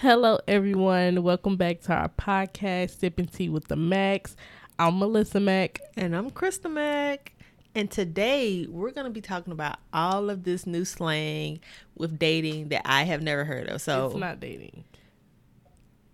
[0.00, 1.24] Hello, everyone.
[1.24, 4.36] Welcome back to our podcast, Sipping Tea with the Max.
[4.78, 5.80] I'm Melissa Mack.
[5.96, 7.32] And I'm Krista Mack.
[7.74, 11.58] And today we're going to be talking about all of this new slang
[11.96, 13.82] with dating that I have never heard of.
[13.82, 14.84] So it's not dating.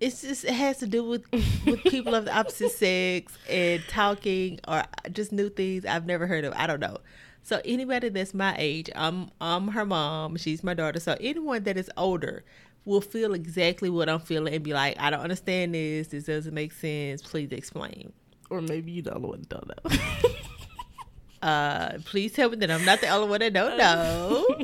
[0.00, 1.30] It's just it has to do with
[1.66, 6.46] with people of the opposite sex and talking or just new things I've never heard
[6.46, 6.54] of.
[6.56, 6.96] I don't know.
[7.42, 11.00] So anybody that's my age, I'm I'm her mom, she's my daughter.
[11.00, 12.44] So anyone that is older
[12.84, 16.08] will feel exactly what I'm feeling and be like, I don't understand this.
[16.08, 17.22] This doesn't make sense.
[17.22, 18.12] Please explain.
[18.50, 19.96] Or maybe you don't know what don't know.
[21.42, 24.56] uh, please tell me that I'm not the only one that don't know.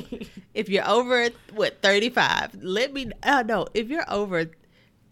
[0.55, 3.11] if you're over what 35, let me.
[3.25, 4.51] Oh no, if you're over,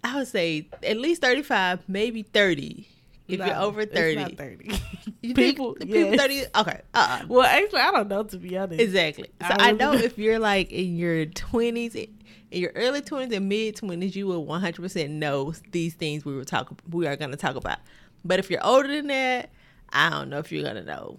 [0.05, 2.89] I would say at least 35, maybe 30.
[3.29, 4.71] If no, you're over 30, 30.
[5.21, 6.45] you people, think people 30?
[6.57, 6.81] Okay.
[6.95, 7.27] Uh-uh.
[7.29, 8.81] Well, actually, I don't know to be honest.
[8.81, 9.31] Exactly.
[9.43, 12.09] So I, I know if you're like in your 20s,
[12.51, 16.45] in your early 20s and mid 20s, you will 100% know these things we were
[16.45, 16.79] talking.
[16.91, 17.79] We are going to talk about.
[18.25, 19.51] But if you're older than that,
[19.91, 21.19] I don't know if you're gonna know.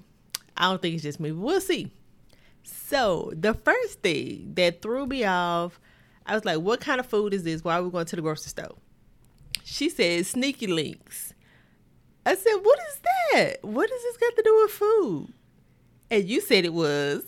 [0.55, 1.31] I don't think it's just me.
[1.31, 1.91] We'll see.
[2.63, 5.79] So the first thing that threw me off,
[6.25, 7.63] I was like, "What kind of food is this?
[7.63, 8.75] Why are we going to the grocery store?"
[9.63, 11.33] She said, "Sneaky links."
[12.25, 12.99] I said, "What is
[13.33, 13.63] that?
[13.63, 15.33] What does this got to do with food?"
[16.11, 17.23] And you said it was.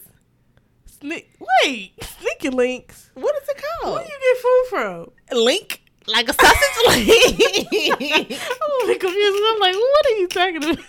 [0.88, 1.26] Sne-
[1.64, 3.01] Wait, sneaky links.
[3.22, 3.96] What is it called?
[3.96, 5.12] Where do you get food from?
[5.38, 8.42] Link like a sausage link.
[8.42, 9.44] I'm confused.
[9.50, 10.80] I'm like, what are you talking about?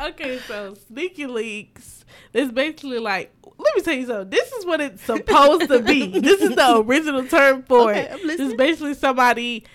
[0.10, 4.30] okay, so sneaky links is basically like let me tell you something.
[4.30, 6.18] This is what it's supposed to be.
[6.20, 8.40] This is the original term for okay, it.
[8.40, 9.66] It's basically somebody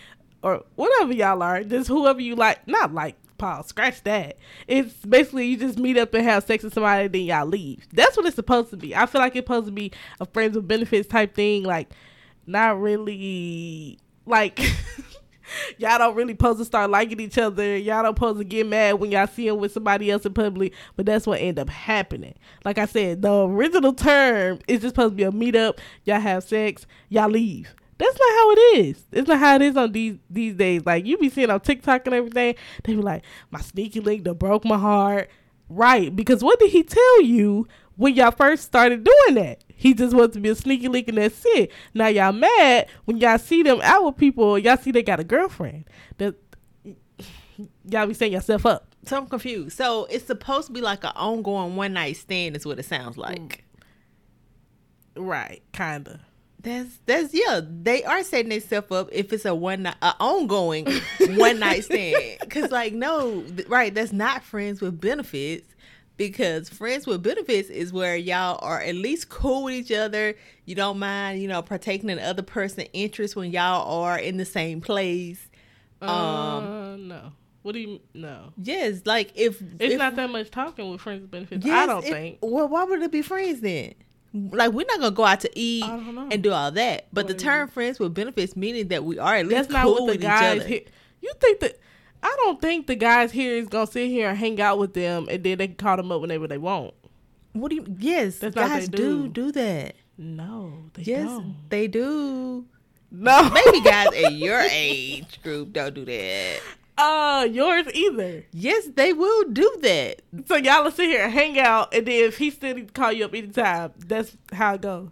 [0.42, 4.38] or whatever y'all are, just whoever you like, not like Paul, scratch that.
[4.68, 7.88] It's basically you just meet up and have sex with somebody, then y'all leave.
[7.92, 8.96] That's what it's supposed to be.
[8.96, 11.64] I feel like it's supposed to be a friends with benefits type thing.
[11.64, 11.90] Like
[12.48, 14.60] not really like
[15.78, 17.78] y'all don't really supposed to start liking each other.
[17.78, 20.74] Y'all don't supposed to get mad when y'all see him with somebody else in public,
[20.96, 22.36] but that's what end up happening.
[22.64, 25.80] Like I said, the original term is just supposed to be a meetup.
[26.04, 27.76] Y'all have sex, y'all leave.
[27.98, 29.06] That's not how it is.
[29.12, 30.86] It's not how it is on these these days.
[30.86, 34.34] Like you be seeing on TikTok and everything, they be like, "My sneaky link that
[34.36, 35.30] broke my heart."
[35.70, 36.16] Right?
[36.16, 39.64] Because what did he tell you when y'all first started doing that?
[39.68, 41.72] He just wants to be a sneaky link and that's it.
[41.94, 45.24] Now y'all mad when y'all see them out with people, y'all see they got a
[45.24, 45.86] girlfriend.
[46.18, 46.36] That
[47.90, 48.94] y'all be setting yourself up.
[49.06, 49.78] So I'm confused.
[49.78, 53.18] So it's supposed to be like an ongoing one night stand is what it sounds
[53.18, 53.66] like.
[55.16, 55.28] Mm.
[55.28, 56.20] Right, kinda.
[56.66, 57.62] That's that's yeah.
[57.64, 60.88] They are setting themselves up if it's a one night, a ongoing
[61.36, 62.40] one night stand.
[62.50, 63.94] Cause like no, right?
[63.94, 65.76] That's not friends with benefits
[66.18, 70.34] because friends with benefits is where y'all are at least cool with each other.
[70.66, 74.46] You don't mind, you know, partaking in other person's interest when y'all are in the
[74.46, 75.48] same place.
[76.02, 77.32] Um, uh, no.
[77.62, 78.54] What do you no?
[78.58, 81.64] Yes, like if it's if, not that much talking with friends with benefits.
[81.64, 82.40] Yes, I don't if, think.
[82.42, 83.94] Well, why would it be friends then?
[84.36, 87.08] Like we're not gonna go out to eat and do all that.
[87.14, 90.02] But the term "friends with benefits" meaning that we are at least That's cool not
[90.04, 90.66] what the guys.
[90.66, 90.82] here.
[91.22, 91.80] you think that
[92.22, 95.28] I don't think the guys here is gonna sit here and hang out with them
[95.30, 96.94] and then they can call them up whenever they want.
[97.54, 97.86] What do you?
[98.00, 98.98] Yes, That's guys do.
[98.98, 99.96] do do that.
[100.18, 101.56] No, they yes, don't.
[101.70, 102.66] they do.
[103.12, 106.60] No, maybe guys at your age group don't do that.
[106.98, 108.46] Uh, yours either.
[108.54, 110.22] Yes, they will do that.
[110.46, 113.26] So y'all will sit here and hang out, and then if he still call you
[113.26, 115.10] up anytime, that's how it goes.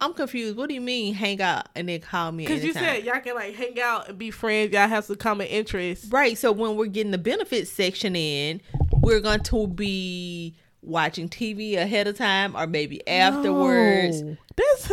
[0.00, 0.56] I'm confused.
[0.56, 2.44] What do you mean hang out and then call me?
[2.44, 4.72] Because you said y'all can like hang out and be friends.
[4.72, 6.36] Y'all have some common interests, right?
[6.36, 8.60] So when we're getting the benefits section in,
[9.00, 14.20] we're going to be watching TV ahead of time or maybe afterwards.
[14.20, 14.36] No.
[14.56, 14.92] That's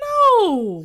[0.00, 0.84] no.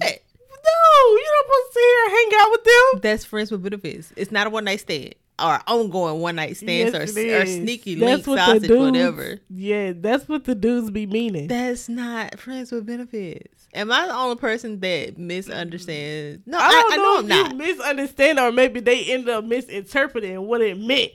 [0.64, 3.02] No, you don't supposed to sit here and hang out with them.
[3.02, 4.14] That's friends with benefits.
[4.16, 7.96] It's not a one night stand or ongoing one night stands yes, or, or sneaky
[7.96, 9.40] that's link sausage, dudes, whatever.
[9.50, 11.48] Yeah, that's what the dudes be meaning.
[11.48, 13.68] That's not friends with benefits.
[13.74, 16.44] Am I the only person that misunderstands?
[16.46, 19.44] No, I don't I, know, I know if you misunderstand or maybe they end up
[19.44, 21.12] misinterpreting what it meant.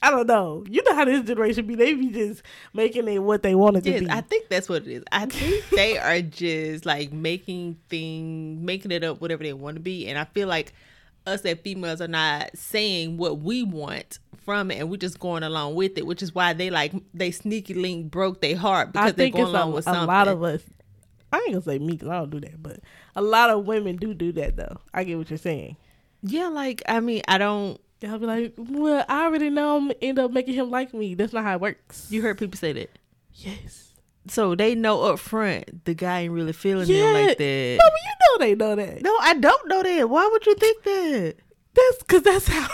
[0.00, 0.64] I don't know.
[0.68, 1.74] You know how this generation be.
[1.74, 2.42] They be just
[2.72, 4.10] making it what they wanted yes, to be.
[4.10, 5.04] I think that's what it is.
[5.10, 9.80] I think they are just like making things, making it up whatever they want to
[9.80, 10.08] be.
[10.08, 10.72] And I feel like
[11.26, 15.42] us as females are not saying what we want from it and we're just going
[15.42, 19.14] along with it, which is why they like they sneaky link broke their heart because
[19.14, 20.04] they're going along a, with something.
[20.04, 20.62] A lot of us
[21.32, 22.80] I ain't gonna say me because I don't do that, but
[23.14, 24.80] a lot of women do do that though.
[24.94, 25.76] I get what you're saying.
[26.22, 27.80] Yeah, like I mean, I don't.
[28.06, 31.14] I'll be like, well, I already know I'm end up making him like me.
[31.14, 32.06] That's not how it works.
[32.10, 32.90] You heard people say that.
[33.32, 33.92] Yes.
[34.28, 37.78] So they know up front the guy ain't really feeling them like that.
[37.80, 39.02] No, but you know they know that.
[39.02, 40.08] No, I don't know that.
[40.08, 41.36] Why would you think that?
[41.74, 42.68] That's because that's how.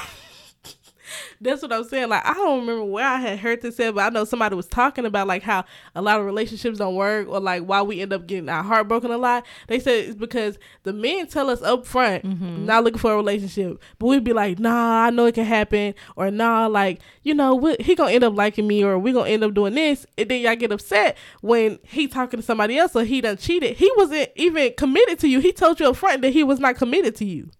[1.44, 2.08] That's what I'm saying.
[2.08, 4.66] Like I don't remember where I had heard this said, but I know somebody was
[4.66, 5.64] talking about like how
[5.94, 8.88] a lot of relationships don't work, or like why we end up getting our heart
[8.88, 9.44] broken a lot.
[9.68, 12.64] They said it's because the men tell us up front, Mm-hmm.
[12.66, 15.94] not looking for a relationship, but we'd be like, nah, I know it can happen,
[16.16, 19.44] or nah, like you know, he gonna end up liking me, or we gonna end
[19.44, 23.04] up doing this, and then y'all get upset when he talking to somebody else, or
[23.04, 23.76] he done cheated.
[23.76, 25.40] He wasn't even committed to you.
[25.40, 27.50] He told you up front that he was not committed to you.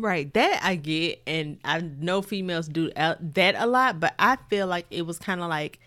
[0.00, 4.68] Right, that I get, and I know females do that a lot, but I feel
[4.68, 5.80] like it was kind of like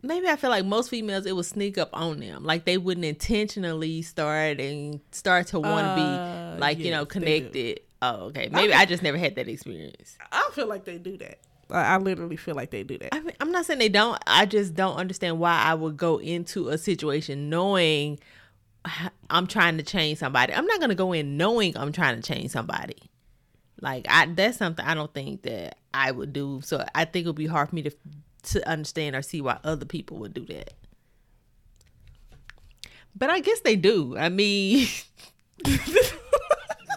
[0.00, 3.04] maybe I feel like most females it would sneak up on them, like they wouldn't
[3.04, 7.44] intentionally start and start to want to Uh, be like you know yes, they do.
[7.46, 7.80] connected.
[8.00, 10.16] Oh, okay, maybe I just never had that experience.
[10.30, 11.38] I feel like they do that.
[11.68, 13.12] I, I literally feel like they do that.
[13.12, 14.22] I mean, I'm not saying they don't.
[14.28, 18.20] I just don't understand why I would go into a situation knowing
[19.30, 20.52] I'm trying to change somebody.
[20.54, 22.94] I'm not gonna go in knowing I'm trying to change somebody.
[23.80, 26.60] Like I, that's something I don't think that I would do.
[26.64, 27.90] So I think it would be hard for me to
[28.44, 30.72] to understand or see why other people would do that.
[33.14, 34.16] But I guess they do.
[34.16, 34.86] I mean,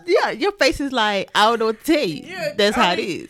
[0.06, 2.24] yeah, your face is like I don't know what to tell you.
[2.26, 3.30] Yeah, that's I how it mean, is.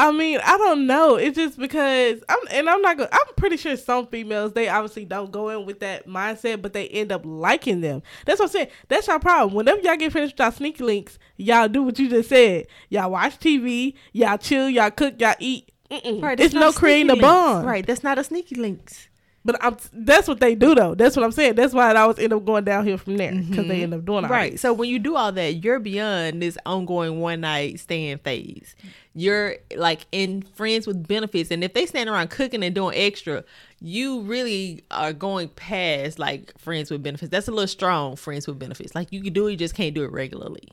[0.00, 1.16] I mean, I don't know.
[1.16, 3.10] It's just because I'm, and I'm not gonna.
[3.12, 6.88] I'm pretty sure some females they obviously don't go in with that mindset, but they
[6.88, 8.02] end up liking them.
[8.24, 8.68] That's what I'm saying.
[8.88, 9.54] That's your problem.
[9.54, 12.66] Whenever y'all get finished with y'all sneaky links, y'all do what you just said.
[12.88, 15.70] Y'all watch TV, y'all chill, y'all cook, y'all eat.
[15.90, 16.22] Mm-mm.
[16.22, 17.66] Right, it's no creating a bond.
[17.66, 19.09] Right, that's not a sneaky links.
[19.42, 20.94] But I'm, that's what they do though.
[20.94, 21.54] That's what I'm saying.
[21.54, 24.24] That's why I always end up going downhill from there because they end up doing
[24.24, 24.52] all Right.
[24.52, 24.60] this.
[24.60, 28.76] So when you do all that, you're beyond this ongoing one night stand phase.
[29.14, 31.50] You're like in friends with benefits.
[31.50, 33.42] And if they stand around cooking and doing extra,
[33.80, 37.30] you really are going past like friends with benefits.
[37.30, 38.94] That's a little strong, friends with benefits.
[38.94, 40.68] Like you can do it, you just can't do it regularly.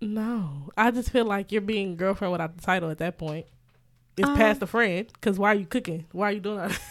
[0.00, 3.46] No, I just feel like you're being girlfriend without the title at that point.
[4.18, 6.04] It's Um, past the friend because why are you cooking?
[6.12, 6.78] Why are you doing that?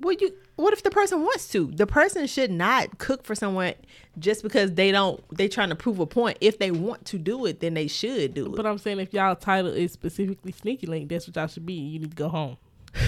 [0.00, 1.66] Well, you what if the person wants to?
[1.66, 3.74] The person should not cook for someone
[4.18, 6.38] just because they don't they trying to prove a point.
[6.40, 8.56] If they want to do it, then they should do it.
[8.56, 11.74] but I'm saying if y'all title is specifically sneaky link, that's what y'all should be.
[11.74, 12.56] You need to go home.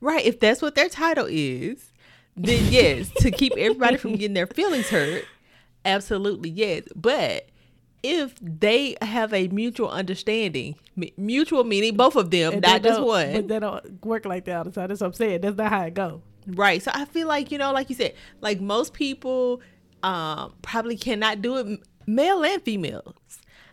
[0.00, 0.24] Right.
[0.24, 1.92] If that's what their title is,
[2.36, 5.24] then yes, to keep everybody from getting their feelings hurt,
[5.84, 6.84] absolutely yes.
[6.94, 7.48] But
[8.02, 13.00] if they have a mutual understanding, mu- mutual meaning both of them, And not just
[13.00, 13.32] one.
[13.32, 14.88] But they don't work like that all the time.
[14.88, 15.40] That's what I'm saying.
[15.40, 16.22] That's not how it go.
[16.46, 16.82] Right.
[16.82, 19.60] So I feel like, you know, like you said, like most people
[20.02, 23.14] um probably cannot do it male and females.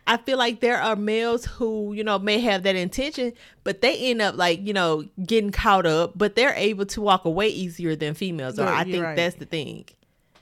[0.05, 3.33] I feel like there are males who, you know, may have that intention,
[3.63, 7.25] but they end up like, you know, getting caught up, but they're able to walk
[7.25, 8.65] away easier than females are.
[8.65, 9.15] Right, I think right.
[9.15, 9.85] that's the thing.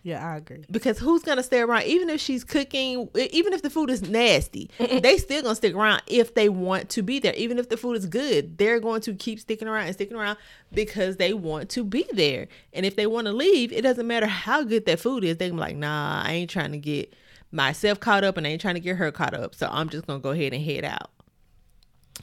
[0.07, 0.63] Yeah, I agree.
[0.71, 4.69] Because who's gonna stay around even if she's cooking, even if the food is nasty,
[4.79, 7.33] they still gonna stick around if they want to be there.
[7.33, 10.37] Even if the food is good, they're going to keep sticking around and sticking around
[10.71, 12.47] because they want to be there.
[12.71, 15.35] And if they want to leave, it doesn't matter how good that food is.
[15.35, 17.13] They can be like, nah, I ain't trying to get
[17.51, 19.55] myself caught up and I ain't trying to get her caught up.
[19.55, 21.11] So I'm just gonna go ahead and head out.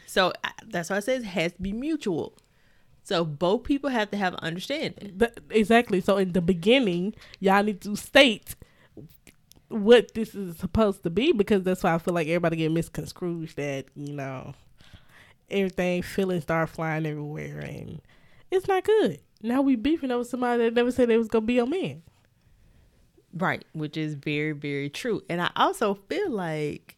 [0.06, 0.32] So
[0.66, 2.34] that's why I says it has to be mutual.
[3.04, 5.20] So both people have to have understanding.
[5.50, 6.00] Exactly.
[6.00, 8.56] So in the beginning, y'all need to state
[9.68, 13.50] what this is supposed to be because that's why I feel like everybody get misconstrued
[13.56, 14.54] that you know
[15.50, 18.00] everything feelings start flying everywhere and
[18.50, 19.20] it's not good.
[19.42, 22.02] Now we beefing over somebody that never said they was gonna be your man.
[23.36, 25.22] Right, which is very, very true.
[25.28, 26.96] And I also feel like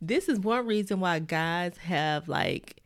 [0.00, 2.82] this is one reason why guys have like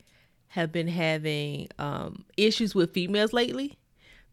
[0.50, 3.78] have been having um issues with females lately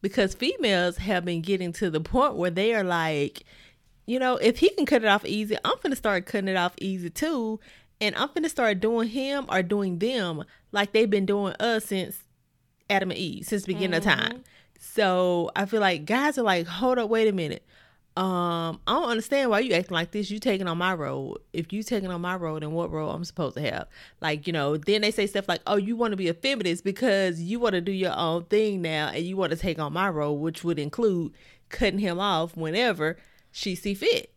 [0.02, 3.44] because females have been getting to the point where they are like,
[4.06, 6.74] you know, if he can cut it off easy, I'm gonna start cutting it off
[6.80, 7.60] easy too.
[8.00, 12.24] And I'm gonna start doing him or doing them like they've been doing us since
[12.90, 14.44] Adam and Eve, since the beginning of time.
[14.80, 17.66] So I feel like guys are like, hold up, wait a minute.
[18.18, 20.32] Um, I don't understand why you acting like this.
[20.32, 21.38] You taking on my road.
[21.54, 23.88] If you taking on my road, then what role I'm supposed to have?
[24.22, 26.84] Like, you know, then they say stuff like, Oh, you want to be a feminist
[26.84, 29.94] because you want to do your own thing now and you want to take on
[29.94, 31.34] my role, which would include
[31.70, 33.18] cutting him off whenever
[33.52, 34.34] she see fit.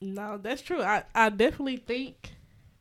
[0.00, 0.82] No, that's true.
[0.82, 2.32] I, I definitely think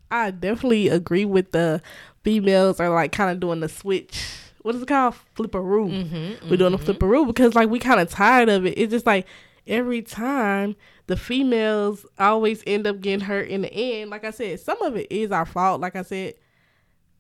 [0.09, 1.81] I definitely agree with the
[2.23, 4.25] females are like kind of doing the switch.
[4.63, 5.15] What is it called?
[5.37, 5.91] Flipperoo.
[6.09, 8.77] Mm-hmm, We're doing a flipperoo because like we kind of tired of it.
[8.77, 9.27] It's just like
[9.69, 10.75] every time
[11.07, 14.09] the females always end up getting hurt in the end.
[14.09, 15.79] Like I said, some of it is our fault.
[15.79, 16.33] Like I said,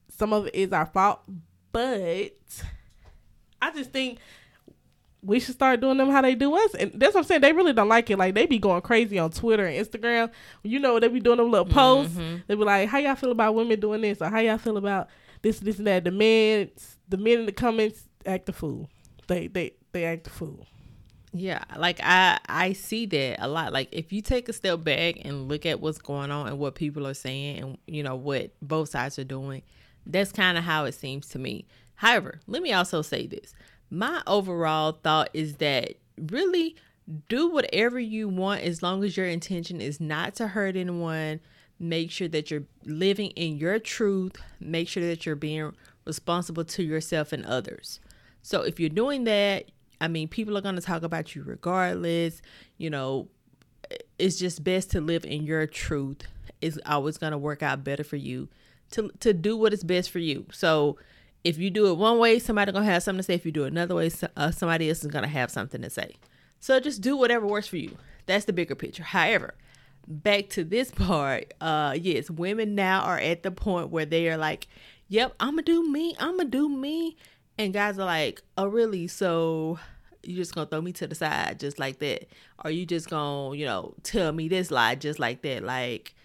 [0.09, 1.21] some of it is our fault,
[1.71, 2.31] but
[3.61, 4.19] I just think
[5.21, 6.73] we should start doing them how they do us.
[6.75, 7.41] And that's what I'm saying.
[7.41, 8.17] They really don't like it.
[8.17, 10.31] Like they be going crazy on Twitter and Instagram.
[10.63, 12.15] You know, they be doing them little posts.
[12.15, 12.43] Mhm.
[12.47, 15.09] They be like, "How y'all feel about women doing this?" or "How y'all feel about
[15.41, 16.69] this, this, and that?" The men,
[17.09, 18.89] the men in the comments act the fool.
[19.27, 20.65] They, they, they act the fool.
[21.31, 23.71] Yeah, like I I see that a lot.
[23.71, 26.75] Like if you take a step back and look at what's going on and what
[26.75, 29.61] people are saying and you know what both sides are doing,
[30.05, 31.65] that's kind of how it seems to me.
[31.95, 33.53] However, let me also say this.
[33.91, 36.75] My overall thought is that really
[37.27, 41.39] do whatever you want as long as your intention is not to hurt anyone.
[41.79, 44.35] Make sure that you're living in your truth.
[44.59, 45.73] Make sure that you're being
[46.05, 47.99] responsible to yourself and others.
[48.41, 49.65] So if you're doing that,
[50.01, 52.41] I mean, people are going to talk about you regardless.
[52.77, 53.27] You know,
[54.17, 56.23] it's just best to live in your truth.
[56.61, 58.49] It's always going to work out better for you
[58.91, 60.45] to to do what is best for you.
[60.51, 60.97] So
[61.43, 63.35] if you do it one way, somebody gonna have something to say.
[63.35, 65.89] If you do it another way, so- uh, somebody else is gonna have something to
[65.89, 66.15] say.
[66.59, 67.97] So just do whatever works for you.
[68.25, 69.03] That's the bigger picture.
[69.03, 69.53] However,
[70.07, 74.37] back to this part, uh, yes, women now are at the point where they are
[74.37, 74.67] like,
[75.07, 76.15] "Yep, I'm gonna do me.
[76.19, 77.15] I'm gonna do me,"
[77.59, 79.07] and guys are like, "Oh, really?
[79.07, 79.77] So
[80.23, 82.27] you just gonna throw me to the side just like that?
[82.63, 85.63] Or you just gonna, you know, tell me this lie just like that?
[85.63, 86.15] Like,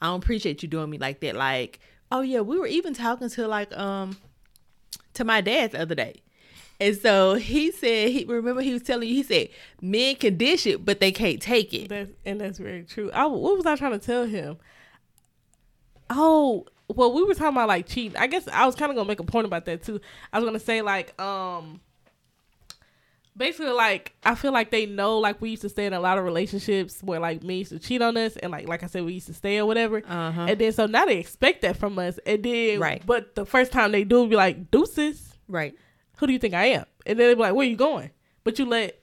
[0.00, 1.36] I don't appreciate you doing me like that.
[1.36, 1.80] Like,
[2.12, 4.18] oh yeah, we were even talking to like um
[5.14, 6.20] to my dad the other day.
[6.80, 9.48] And so he said he remember he was telling you he said
[9.80, 11.88] men can dish it but they can't take it.
[11.88, 13.10] That's and that's very true.
[13.12, 14.58] I what was I trying to tell him?
[16.10, 18.16] Oh, well, we were talking about like cheating.
[18.16, 20.00] I guess I was kind of gonna make a point about that too.
[20.32, 21.80] I was gonna say like um.
[23.36, 26.18] Basically, like I feel like they know, like we used to stay in a lot
[26.18, 29.04] of relationships where like men used to cheat on us, and like like I said,
[29.04, 30.02] we used to stay or whatever.
[30.06, 30.46] Uh-huh.
[30.48, 33.02] And then so now they expect that from us, and then Right.
[33.04, 35.74] But the first time they do, be like deuces Right.
[36.18, 36.84] who do you think I am?
[37.06, 38.10] And then they be like, where you going?
[38.44, 39.00] But you let,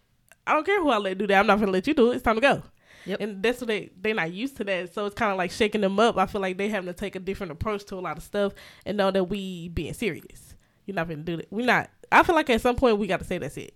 [0.48, 1.38] I don't care who I let do that.
[1.38, 2.16] I'm not gonna let you do it.
[2.16, 2.64] It's time to go.
[3.06, 3.22] Yep.
[3.22, 4.94] And that's what they they're not used to that.
[4.94, 6.18] So it's kind of like shaking them up.
[6.18, 8.54] I feel like they having to take a different approach to a lot of stuff
[8.86, 10.56] and know that we being serious.
[10.86, 11.48] You're not gonna do that.
[11.52, 11.90] We're not.
[12.12, 13.74] I feel like at some point we got to say that's it.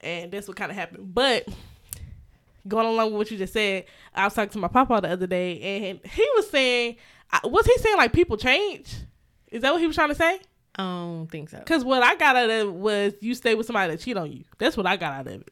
[0.00, 1.14] And that's what kind of happened.
[1.14, 1.46] But
[2.66, 3.84] going along with what you just said,
[4.14, 6.96] I was talking to my papa the other day, and he was saying,
[7.44, 8.94] was he saying like people change?
[9.50, 10.40] Is that what he was trying to say?
[10.76, 11.60] I don't think so.
[11.66, 14.32] Cause what I got out of it was you stay with somebody that cheat on
[14.32, 14.44] you.
[14.58, 15.48] That's what I got out of it.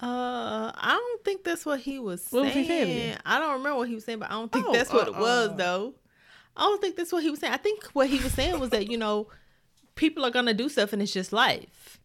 [0.00, 2.64] Uh, I don't think that's what he was What was saying.
[2.64, 3.16] he saying?
[3.26, 5.14] I don't remember what he was saying, but I don't think Oh, that's what it
[5.16, 5.56] was uh-uh.
[5.56, 5.94] though.
[6.56, 7.52] I don't think that's what he was saying.
[7.52, 9.28] I think what he was saying was that you know,
[9.94, 11.98] people are gonna do stuff, and it's just life.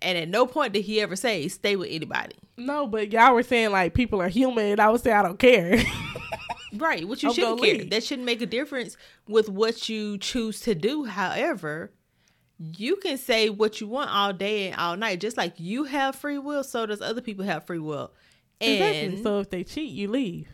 [0.00, 2.34] And at no point did he ever say stay with anybody.
[2.56, 5.38] No, but y'all were saying like people are human, and I would say I don't
[5.38, 5.78] care.
[6.74, 7.84] Right, which you I'm shouldn't care.
[7.84, 8.96] That shouldn't make a difference
[9.28, 11.04] with what you choose to do.
[11.04, 11.92] However,
[12.78, 15.20] you can say what you want all day and all night.
[15.20, 18.12] Just like you have free will, so does other people have free will.
[18.60, 19.22] And exactly.
[19.22, 20.48] So if they cheat, you leave.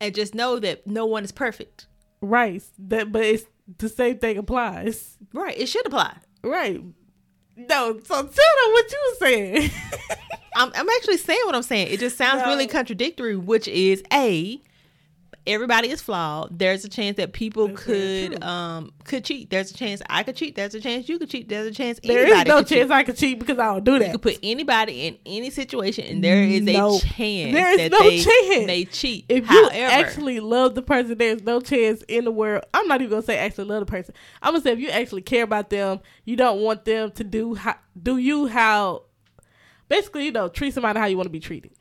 [0.00, 1.86] and just know that no one is perfect.
[2.20, 2.62] Right.
[2.78, 3.44] That, but it's
[3.78, 5.16] the same thing applies.
[5.32, 6.16] Right, it should apply.
[6.44, 6.82] Right.
[7.56, 8.00] No.
[8.04, 9.70] So tell them what you were saying.
[10.56, 11.88] I'm, I'm actually saying what I'm saying.
[11.92, 12.48] It just sounds No.
[12.48, 14.60] really contradictory, which is a
[15.46, 16.58] everybody is flawed.
[16.58, 19.50] There's a chance that people That's could um could cheat.
[19.50, 20.54] There's a chance I could cheat.
[20.54, 21.48] There's a chance you could cheat.
[21.48, 22.78] There's a chance there anybody is no could cheat.
[22.78, 24.06] chance I could cheat because I don't do that.
[24.06, 26.96] You could put anybody in any situation, and there is No.
[26.96, 28.66] a chance There is that no they, chance.
[28.66, 29.24] they cheat.
[29.28, 32.64] if you actually love the person, there's no chance in the world.
[32.74, 34.14] I'm not even gonna say actually love the person.
[34.42, 37.54] I'm gonna say if you actually care about them, you don't want them to do
[37.54, 39.04] how do you how
[39.88, 41.72] basically you know treat somebody how you want to be treated.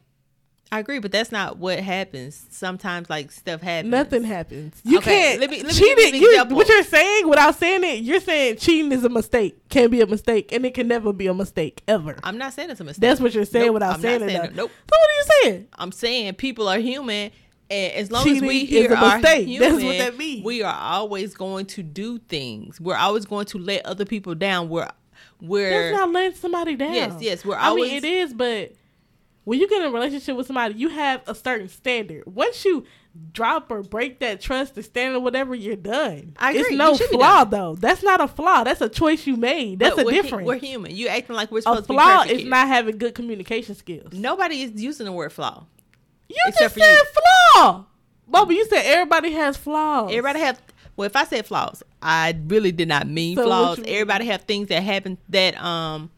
[0.72, 2.46] I agree, but that's not what happens.
[2.52, 3.90] Sometimes, like stuff happens.
[3.92, 4.80] Nothing happens.
[4.84, 6.14] You Okay, can't let me- let me cheat it.
[6.14, 9.68] You, what you're saying without saying it, you're saying cheating is a mistake.
[9.70, 12.16] Can be a mistake, and it can never be a mistake ever.
[12.24, 13.02] I'm not saying it's a mistake.
[13.02, 14.42] That's what you're saying Nope, without I'm saying not it.
[14.42, 14.56] saying.
[14.56, 14.70] Nope.
[14.72, 15.68] So what are you saying?
[15.74, 17.32] I'm saying people are human,
[17.72, 20.46] and as long as we here are human, That's what that means.
[20.46, 22.80] we are always going to do things.
[22.80, 24.70] We're always going to let other people down.
[24.70, 24.88] We're
[25.42, 26.94] we're That's not letting somebody down.
[26.94, 27.90] Yes, yes, we're always.
[27.92, 28.74] I mean, it is, but
[29.44, 32.24] when you get in a relationship with somebody, you have a certain standard.
[32.26, 32.86] Once you
[33.32, 36.34] drop or break that trust, the standard, whatever, you're done.
[36.38, 36.62] I agree.
[36.62, 37.76] It's no flaw, though.
[37.76, 38.64] That's not a flaw.
[38.64, 39.80] That's a choice you made.
[39.80, 40.48] That's but a we're, hu- difference.
[40.48, 40.96] We're human.
[40.96, 42.50] You acting like we're a supposed to be flaw is here.
[42.50, 44.14] not having good communication skills.
[44.14, 45.66] Nobody is using the word flaw.
[46.28, 46.86] You Except just for you.
[46.86, 47.24] said
[47.56, 47.86] flaw.
[48.32, 50.10] Bubba, you said everybody has flaws.
[50.12, 50.62] Everybody have
[50.96, 53.80] well, if I said flaws, I really did not mean So flaws.
[53.88, 56.12] Everybody have things that happen that um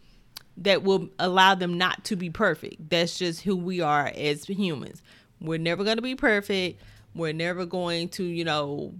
[0.57, 2.89] that will allow them not to be perfect.
[2.89, 5.01] That's just who we are as humans.
[5.39, 6.81] We're never going to be perfect.
[7.15, 8.93] We're never going to, you know,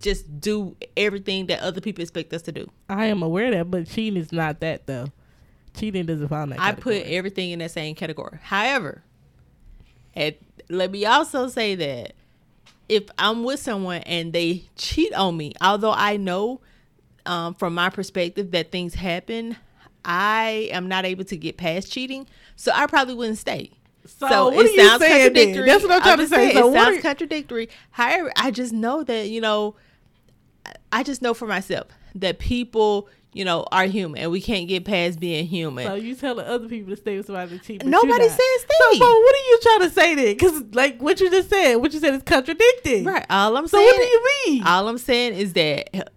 [0.00, 2.70] just do everything that other people expect us to do.
[2.88, 5.06] I am aware of that, but cheating is not that though.
[5.74, 6.60] Cheating doesn't fall in that.
[6.60, 8.38] I put everything in that same category.
[8.42, 9.02] However,
[10.16, 10.38] at,
[10.68, 12.14] let me also say that
[12.88, 16.60] if I'm with someone and they cheat on me, although I know
[17.24, 19.56] um, from my perspective that things happen,
[20.04, 22.26] I am not able to get past cheating,
[22.56, 23.72] so I probably wouldn't stay.
[24.06, 25.66] So, what are you saying then?
[25.66, 26.36] That's what I'm trying to say.
[26.36, 27.68] saying, So it sounds are- contradictory.
[27.90, 29.76] However, I just know that you know,
[30.92, 34.84] I just know for myself that people, you know, are human, and we can't get
[34.84, 35.86] past being human.
[35.86, 37.84] So you telling other people to stay with somebody that cheat?
[37.84, 38.98] Nobody says So, stay.
[38.98, 40.34] but what are you trying to say then?
[40.34, 43.04] Because like what you just said, what you said is contradicting.
[43.04, 43.26] Right.
[43.30, 43.86] All I'm So saying.
[43.86, 44.62] what do you mean?
[44.66, 46.10] All I'm saying is that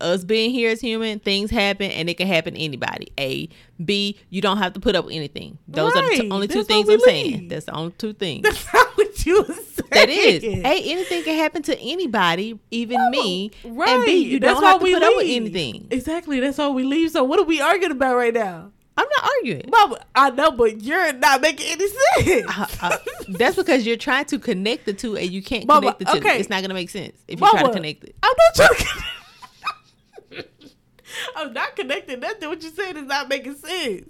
[0.00, 3.08] us being here as human, things happen, and it can happen to anybody.
[3.18, 3.48] A,
[3.84, 5.58] B, you don't have to put up with anything.
[5.68, 6.20] Those are the Right.
[6.20, 7.48] two, only two things I'm saying.
[7.48, 8.42] That's the only two things.
[8.42, 9.88] That's not what you saying.
[9.92, 10.44] that is.
[10.44, 13.50] A, anything can happen to anybody, even me.
[13.64, 13.88] Right.
[13.88, 15.86] And B, you That's don't have to put up with anything.
[15.90, 16.40] Exactly.
[16.40, 17.10] That's all we leave.
[17.10, 18.70] So what are we arguing about right now?
[18.96, 19.64] I'm not arguing.
[19.70, 22.58] Mama, I know, but you're not making any sense.
[22.58, 22.96] Uh, uh,
[23.28, 26.18] that's because you're trying to connect the two, and you can't Mama, connect the two.
[26.18, 26.38] okay.
[26.38, 28.14] It's not gonna make sense if you try to connect it.
[28.22, 29.04] I'm not trying to.
[31.36, 32.48] I'm not connecting nothing.
[32.48, 34.08] What you saying is not making sense.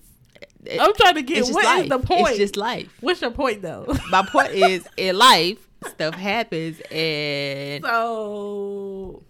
[0.64, 1.82] It- I'm trying to get what life.
[1.84, 2.28] is the point?
[2.30, 2.88] It's just life.
[3.00, 3.86] What's your point though?
[4.10, 9.22] My point is, in life, stuff happens, and so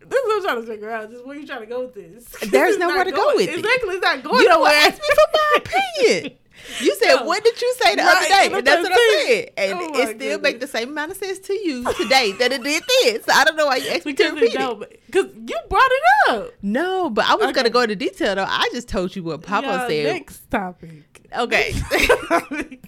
[0.00, 1.10] this is what I'm trying to figure out.
[1.10, 2.24] Just where you trying to go with this?
[2.50, 3.58] There's nowhere to go going- with it.
[3.60, 4.72] Exactly, it's not going you don't nowhere.
[4.72, 6.36] ask me for my opinion.
[6.80, 7.24] You said, No.
[7.24, 10.00] "What did you say the Right, other day?" and that's what I said, and Oh
[10.00, 13.22] it still make the same amount of sense to you today that it did then.
[13.22, 15.00] So I don't know why you asked me to repeat it.
[15.06, 16.52] Because you brought it up.
[16.62, 17.52] No, but I was Okay.
[17.54, 18.44] gonna go into detail though.
[18.46, 20.04] I just told you what Papa said.
[20.12, 21.26] Next topic.
[21.36, 21.74] Okay.
[21.92, 22.84] Next topic.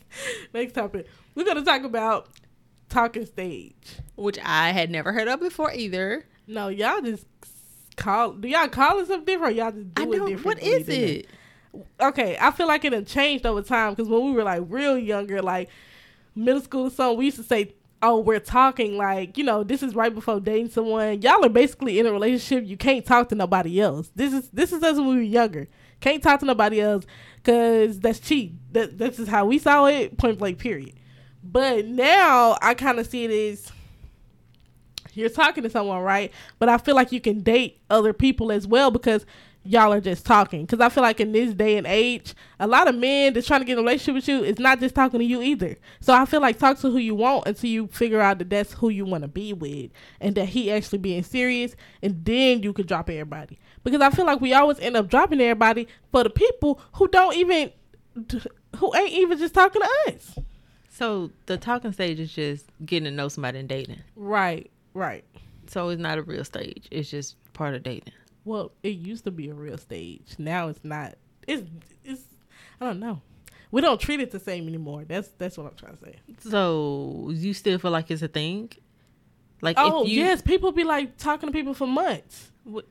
[0.54, 1.06] next topic.
[1.34, 2.28] We're gonna talk about
[2.88, 3.96] talking stage.
[4.16, 6.24] Which I had never heard of before either.
[6.46, 7.26] No, y'all just
[7.96, 8.32] call.
[8.32, 9.54] Do y'all call it something different?
[9.54, 10.44] Or y'all just do I it different.
[10.44, 11.26] What is it?
[12.00, 14.98] Okay, I feel like it had changed over time because when we were like real
[14.98, 15.68] younger, like
[16.34, 19.82] middle school or something, we used to say, "Oh, we're talking like you know, this
[19.82, 21.22] is right before dating someone.
[21.22, 22.68] Y'all are basically in a relationship.
[22.68, 24.10] You can't talk to nobody else.
[24.14, 25.68] This is this is us when we were younger.
[26.00, 27.06] Can't talk to nobody else
[27.36, 28.54] because that's cheap.
[28.72, 30.18] That that's just how we saw it.
[30.18, 30.58] Point blank.
[30.58, 30.94] Period.
[31.44, 33.72] But now I kind of see it as
[35.14, 36.32] you're talking to someone, right?
[36.58, 39.26] But I feel like you can date other people as well because
[39.64, 40.62] y'all are just talking.
[40.64, 43.60] Because I feel like in this day and age, a lot of men that's trying
[43.60, 45.76] to get in a relationship with you is not just talking to you either.
[46.00, 48.72] So I feel like talk to who you want until you figure out that that's
[48.72, 52.72] who you want to be with and that he actually being serious, and then you
[52.72, 53.58] could drop everybody.
[53.84, 57.36] Because I feel like we always end up dropping everybody for the people who don't
[57.36, 57.72] even,
[58.76, 60.38] who ain't even just talking to us.
[60.88, 64.02] So the talking stage is just getting to know somebody and dating.
[64.14, 65.24] Right, right.
[65.66, 66.86] So it's not a real stage.
[66.90, 68.12] It's just part of dating.
[68.44, 70.34] Well, it used to be a real stage.
[70.38, 71.14] Now it's not.
[71.46, 71.62] It's
[72.04, 72.22] it's.
[72.80, 73.20] I don't know.
[73.70, 75.04] We don't treat it the same anymore.
[75.06, 76.16] That's that's what I'm trying to say.
[76.50, 78.70] So you still feel like it's a thing?
[79.60, 82.86] Like oh if you yes, people be like talking to people for months, weeks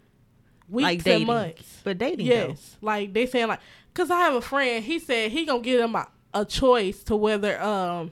[1.06, 1.82] like and months.
[1.84, 3.60] but dating Yes, like they saying like,
[3.94, 4.84] cause I have a friend.
[4.84, 8.12] He said he gonna give them a, a choice to whether um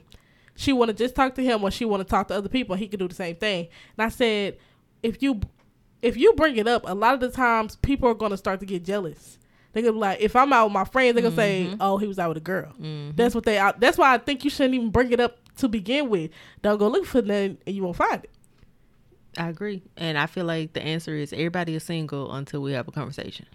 [0.54, 2.76] she want to just talk to him or she want to talk to other people.
[2.76, 3.68] He could do the same thing.
[3.96, 4.58] And I said,
[5.02, 5.40] if you
[6.02, 8.66] if you bring it up, a lot of the times people are gonna start to
[8.66, 9.38] get jealous.
[9.72, 12.06] They're gonna be like, if I'm out with my friends, they're gonna say, "Oh, he
[12.08, 13.14] was out with a girl." Mhm.
[13.16, 13.54] That's what they.
[13.78, 16.30] That's why I think you shouldn't even bring it up to begin with.
[16.62, 18.30] Don't go look for nothing, and you won't find it.
[19.38, 22.88] I agree, and I feel like the answer is everybody is single until we have
[22.88, 23.46] a conversation.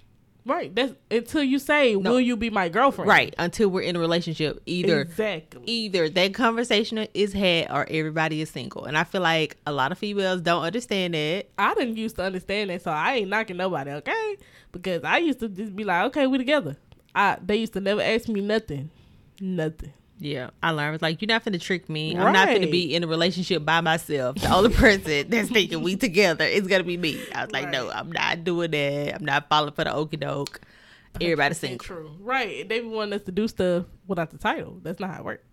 [0.45, 0.73] Right.
[0.75, 2.11] That's until you say, No.
[2.11, 5.63] "Will you be my girlfriend?" Right until we're in a relationship, either Exactly.
[5.65, 9.91] either that conversation is had or everybody is single, and I feel like a lot
[9.91, 11.47] of females don't understand that.
[11.57, 14.37] I didn't used to understand that, so I ain't knocking nobody, okay?
[14.71, 16.77] Because I used to just be like, okay, we together.
[17.15, 18.91] I they used to never ask me nothing,
[19.41, 19.93] nothing.
[20.17, 22.15] Yeah, I learned it's like you're not gonna trick me.
[22.15, 24.37] I'm not gonna be in a relationship by myself.
[24.37, 27.19] The only person that's thinking we together is gonna be me.
[27.33, 29.15] I was like, no, I'm not doing that.
[29.15, 30.61] I'm not falling for the okie doke.
[31.19, 31.85] Everybody's 100% single.
[31.85, 32.11] True.
[32.19, 32.67] Right.
[32.67, 34.79] They be wanting us to do stuff without the title.
[34.83, 35.43] That's not how it works.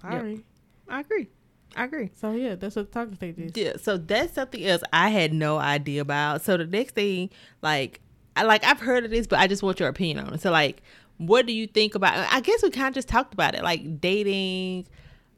[0.00, 0.44] Sorry.
[0.88, 1.28] I agree.
[1.74, 2.10] I agree.
[2.18, 3.52] So yeah, that's what the talking stage is.
[3.54, 6.42] Yeah, so that's something else I had no idea about.
[6.42, 8.00] So the next thing, like,
[8.34, 10.40] I like I've heard of this, but I just want your opinion on it.
[10.40, 10.82] So like,
[11.18, 12.32] what do you think about?
[12.32, 14.86] I guess we kind of just talked about it, like dating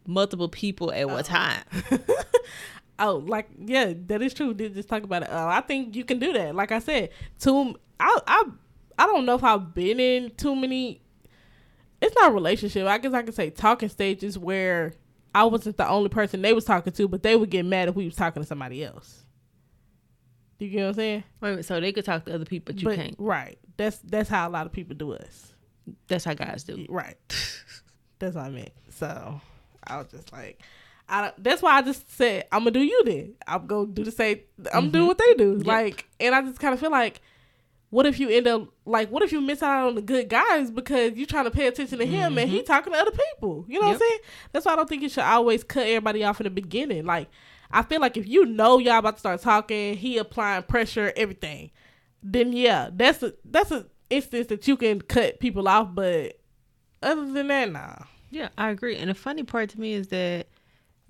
[0.06, 1.62] multiple people at one time.
[2.98, 4.52] Oh, like yeah, that is true.
[4.54, 5.30] Did just talk about it.
[5.30, 6.54] Uh, I think you can do that.
[6.54, 7.76] Like I said, too.
[8.00, 8.44] I I
[8.98, 11.00] I don't know if I've been in too many.
[12.00, 12.86] It's not a relationship.
[12.86, 14.94] I guess I could say talking stages where
[15.34, 17.94] I wasn't the only person they was talking to, but they would get mad if
[17.94, 19.24] we was talking to somebody else.
[20.58, 21.24] You get what I'm saying?
[21.40, 23.14] Wait, so they could talk to other people, but you can't.
[23.18, 23.58] Right.
[23.76, 25.54] That's that's how a lot of people do us.
[26.08, 26.86] That's how guys do.
[26.88, 27.16] Right.
[28.18, 28.72] that's what I meant.
[28.90, 29.40] So
[29.86, 30.62] I was just like,
[31.08, 33.34] I that's why I just said I'm gonna do you then.
[33.46, 34.40] I'm gonna do the same.
[34.72, 35.06] I'm doing mm-hmm.
[35.06, 35.56] what they do.
[35.58, 35.66] Yep.
[35.66, 37.20] Like, and I just kind of feel like,
[37.90, 40.70] what if you end up like, what if you miss out on the good guys
[40.70, 42.66] because you trying to pay attention to him and he mm-hmm.
[42.66, 43.64] talking to other people?
[43.68, 44.18] You know what I'm saying?
[44.52, 47.06] That's why I don't think you should always cut everybody off in the beginning.
[47.06, 47.28] Like,
[47.70, 51.70] I feel like if you know y'all about to start talking, he applying pressure, everything,
[52.22, 55.94] then yeah, that's a that's a instance that you can cut people off.
[55.94, 56.38] But
[57.02, 57.96] other than that, nah.
[58.30, 58.96] Yeah, I agree.
[58.96, 60.48] And the funny part to me is that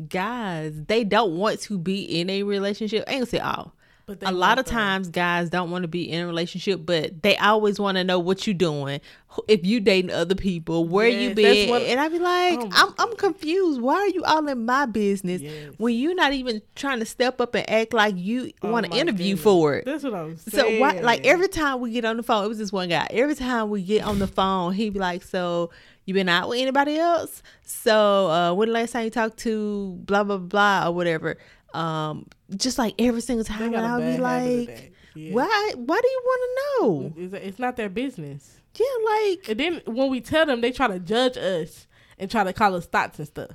[0.09, 3.05] guys, they don't want to be in a relationship.
[3.07, 3.75] I ain't gonna say all.
[4.09, 7.23] But A lot of the- times guys don't want to be in a relationship, but
[7.23, 9.03] they always want to know what you're doing.
[9.49, 11.68] If you dating other people, where you Yes, that's been?
[11.68, 13.83] what- and I be like, Oh I'm I'm confused.
[13.83, 15.75] Why are you all in my business Yes.
[15.77, 18.97] when you're not even trying to step up and act like you Oh want to
[18.99, 19.42] interview goodness.
[19.44, 19.85] for it?
[19.85, 20.77] That's what I'm saying.
[20.79, 23.07] So why like every time we get on the phone, it was this one guy.
[23.11, 25.68] Every time we get on the phone, he'd be like, "So
[26.07, 27.42] you been out with anybody else?
[27.62, 31.37] So uh when the last time you talked to blah blah blah or whatever?"
[31.74, 32.26] Um,
[32.57, 34.92] just like every single time, got and a I'll be like.
[35.14, 35.33] Yeah.
[35.33, 35.72] "Why?
[35.74, 38.61] Why do you want to know?" It's, not their business.
[38.76, 42.44] Yeah, like And then when we tell them, they try to judge us and try
[42.44, 43.50] to call us thots and stuff.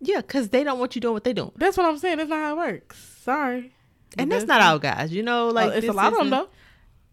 [0.00, 2.18] yeah, because they don't want you doing what they doing, That's what I'm saying.
[2.18, 2.98] That's not how it works.
[3.22, 3.72] Sorry.
[4.18, 5.12] and But that's not all guys.
[5.12, 6.48] You know, like oh, it's a lot of them though.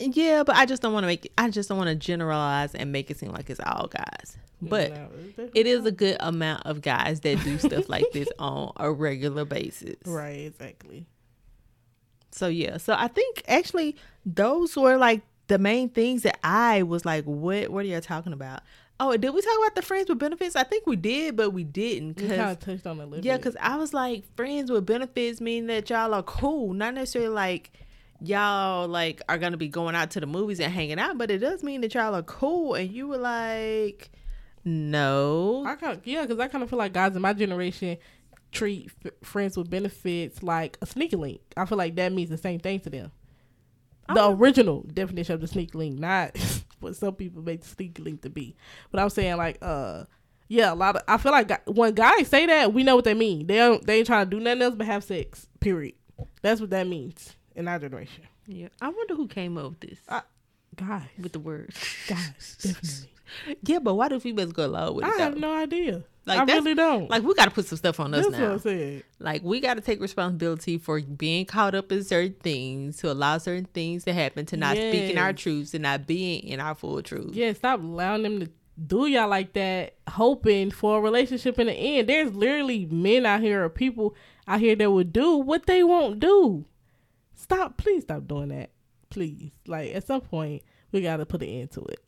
[0.02, 1.26] Yeah, but I just don't want to make.
[1.26, 4.38] It, I just don't want to generalize and make it seem like it's all guys.
[4.62, 8.12] But No, it's definitely it is a good amount of guys that do stuff like
[8.12, 9.96] this on a regular basis.
[10.06, 10.46] right.
[10.48, 11.06] Exactly.
[12.32, 17.06] So yeah, so I think actually those were like the main things that I was
[17.06, 18.62] like, what what are you talking about?
[19.00, 20.56] Oh, did we talk about the friends with benefits?
[20.56, 22.22] I think we did, but we didn't.
[22.22, 25.42] We kind of touched on a little yeah, because I was like, friends with benefits
[25.42, 27.72] mean that y'all are cool, not necessarily like
[28.24, 31.40] y'all like are gonna be going out to the movies and hanging out, but it
[31.40, 32.76] does mean that y'all are cool.
[32.76, 34.12] And you were like,
[34.64, 37.98] no, I kind of, yeah, because I kind of feel like guys in my generation
[38.52, 41.42] treat f- friends with benefits like a sneaky link.
[41.58, 43.12] I feel like that means the same thing to them.
[44.14, 44.36] The Oh.
[44.36, 46.38] original definition of the sneaky link, not
[46.80, 48.56] what some people make the sneaky link to be.
[48.92, 50.04] But I'm saying like, uh,
[50.48, 53.14] yeah, a lot of I feel like when guys say that, we know what they
[53.14, 53.48] mean.
[53.48, 55.48] They don't they ain't trying to do nothing else but have sex.
[55.62, 55.96] Period.
[56.42, 58.24] That's what that means in our generation.
[58.48, 58.68] yeah.
[58.82, 60.22] I wonder who came up with this I-
[60.74, 63.10] Guys, with the words, guys, definitely.
[63.64, 65.10] Yeah, but why do females go along with it?
[65.10, 65.24] I though?
[65.24, 66.04] have no idea.
[66.26, 67.10] Like, I really don't.
[67.10, 68.52] Like we got to put some stuff on us That's what.
[68.52, 69.04] I'm saying.
[69.20, 73.38] Like we got to take responsibility for being caught up in certain things, to allow
[73.38, 77.02] certain things to happen, to not speaking our truths, and not being in our full
[77.02, 77.36] truth.
[77.36, 78.50] Yeah, stop allowing them to
[78.88, 82.08] do y'all like that, hoping for a relationship in the end.
[82.08, 84.16] There's literally men out here or people
[84.48, 86.66] out here that would do what they won't do.
[87.54, 88.70] Stop, please stop doing that.
[89.10, 89.52] Please.
[89.68, 92.00] Like at some point we gotta put an end to it.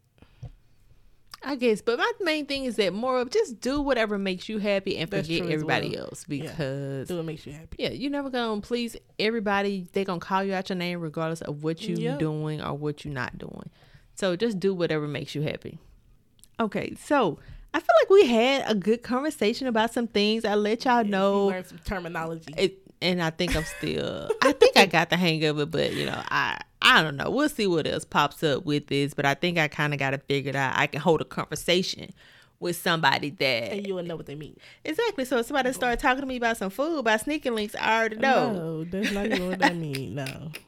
[1.45, 4.60] I guess, but my main thing is that more of just do whatever makes you
[4.60, 6.06] happy and That's forget everybody well.
[6.06, 6.43] else Yeah.
[6.43, 7.75] because Do what makes you happy.
[7.79, 9.86] yeah, you're never gonna please everybody.
[9.91, 12.19] They gonna call you out your name regardless of what you Yep.
[12.19, 13.69] doing or what you're not doing.
[14.15, 15.79] So just do whatever makes you happy.
[16.62, 17.39] Okay, so
[17.73, 20.45] I feel like we had a good conversation about some things.
[20.45, 22.53] I let y'all You know learn some terminology.
[22.58, 24.29] it, and I think I'm still.
[24.41, 27.29] I think I got the hang of it, but you know, I I don't know.
[27.29, 30.13] We'll see what else pops up with this, but I think I kind of got
[30.13, 30.73] it figured out.
[30.75, 32.13] I can hold a conversation
[32.59, 34.57] with somebody that and you will know what they mean.
[34.85, 35.25] exactly.
[35.25, 38.15] So if somebody start talking to me about some food, about sneaking links, I already
[38.17, 38.53] know.
[38.53, 40.15] No, that's not even what that mean.
[40.15, 40.51] No.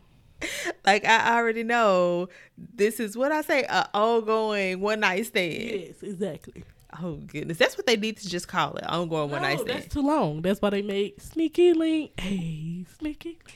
[0.85, 5.53] Like I already know this is what I say, a ongoing one night stand.
[5.53, 6.63] Yes, exactly.
[7.01, 9.63] Oh goodness, that's what they need to just call it, i ongoing one night No,
[9.65, 9.79] stand.
[9.81, 10.41] that's too long.
[10.41, 12.11] That's why they made Sneaky Link.
[12.19, 13.53] Hey, Sneaky Link.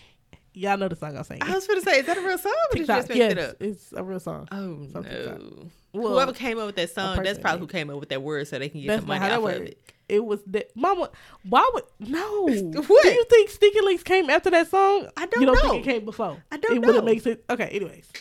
[0.54, 1.41] Y'all know the song I'm saying.
[1.43, 2.52] I was gonna say, is that a real song?
[2.71, 2.97] Or TikTok.
[2.97, 3.56] just make Yes, it up?
[3.62, 4.47] it's a real song.
[4.52, 5.67] Oh Some no.
[5.93, 8.47] Well, Whoever came up with that song, that's probably who came up with that word
[8.47, 9.80] so they can get That's some money off of it.
[10.10, 11.12] It was that Mama.
[11.47, 12.43] Why would no?
[12.47, 13.04] What?
[13.04, 15.08] Do you think Sneaky Links came after that song?
[15.15, 15.71] I don't You don't know.
[15.71, 16.38] think it came before?
[16.52, 17.12] I don't it wouldn't know.
[17.12, 17.39] make sense.
[17.49, 17.67] Okay.
[17.67, 18.12] Anyways,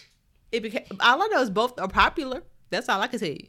[0.52, 2.42] It became all I know is both are popular.
[2.70, 3.48] That's all I can tell you.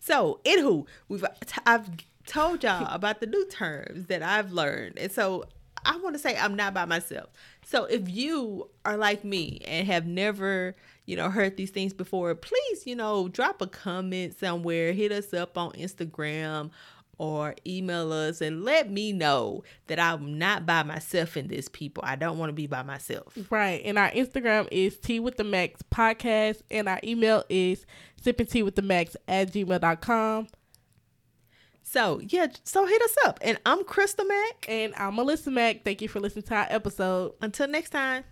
[0.00, 1.24] So, anywho, we've
[1.66, 1.88] I've
[2.26, 5.44] told y'all about the new terms that I've learned, and so
[5.84, 7.30] I want to say I'm not by myself.
[7.64, 10.74] So, if you are like me and have never,
[11.06, 15.34] you know, heard these things before, please, you know, drop a comment somewhere, hit us
[15.34, 16.70] up on Instagram
[17.18, 22.02] or email us and let me know that I'm not by myself in this, people.
[22.06, 23.36] I don't want to be by myself.
[23.50, 23.82] right.
[23.84, 27.84] And our Instagram is Tea with the Max podcast, and our email is
[28.22, 30.48] sipping tea with the max at gmail.com.
[31.82, 33.38] So yeah, so hit us up.
[33.42, 34.66] And I'm Crystal Mack.
[34.68, 35.84] And I'm Melissa Mack.
[35.84, 37.32] Thank you for listening to our episode.
[37.40, 38.24] Until next time.